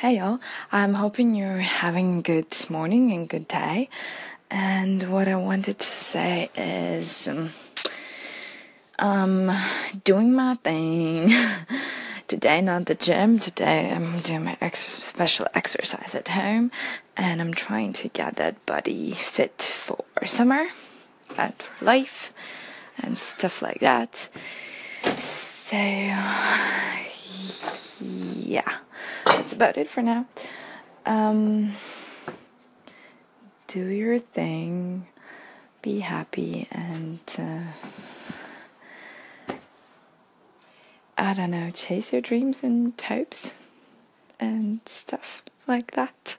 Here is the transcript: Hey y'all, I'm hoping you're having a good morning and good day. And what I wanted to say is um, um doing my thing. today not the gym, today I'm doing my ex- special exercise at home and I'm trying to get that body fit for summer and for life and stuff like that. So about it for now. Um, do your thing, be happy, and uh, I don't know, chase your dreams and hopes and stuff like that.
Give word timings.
Hey 0.00 0.18
y'all, 0.18 0.40
I'm 0.70 0.92
hoping 0.92 1.34
you're 1.34 1.56
having 1.56 2.18
a 2.18 2.20
good 2.20 2.54
morning 2.68 3.12
and 3.12 3.26
good 3.26 3.48
day. 3.48 3.88
And 4.50 5.10
what 5.10 5.26
I 5.26 5.36
wanted 5.36 5.78
to 5.78 5.86
say 5.86 6.50
is 6.54 7.26
um, 7.26 7.48
um 8.98 9.50
doing 10.04 10.34
my 10.34 10.56
thing. 10.56 11.32
today 12.28 12.60
not 12.60 12.84
the 12.84 12.94
gym, 12.94 13.38
today 13.38 13.90
I'm 13.90 14.20
doing 14.20 14.44
my 14.44 14.58
ex- 14.60 15.02
special 15.02 15.46
exercise 15.54 16.14
at 16.14 16.28
home 16.28 16.72
and 17.16 17.40
I'm 17.40 17.54
trying 17.54 17.94
to 17.94 18.08
get 18.08 18.36
that 18.36 18.66
body 18.66 19.14
fit 19.14 19.62
for 19.62 20.04
summer 20.26 20.66
and 21.38 21.54
for 21.54 21.84
life 21.86 22.34
and 22.98 23.16
stuff 23.16 23.62
like 23.62 23.80
that. 23.80 24.28
So 25.22 25.74
about 29.56 29.76
it 29.76 29.88
for 29.88 30.02
now. 30.02 30.26
Um, 31.04 31.72
do 33.66 33.86
your 33.86 34.18
thing, 34.18 35.06
be 35.82 36.00
happy, 36.00 36.68
and 36.70 37.20
uh, 37.38 39.54
I 41.18 41.34
don't 41.34 41.50
know, 41.50 41.70
chase 41.70 42.12
your 42.12 42.22
dreams 42.22 42.62
and 42.62 42.98
hopes 43.00 43.52
and 44.38 44.80
stuff 44.86 45.42
like 45.66 45.92
that. 45.92 46.36